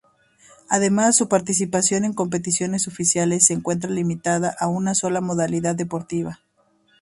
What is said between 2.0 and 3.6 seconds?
en competiciones oficiales se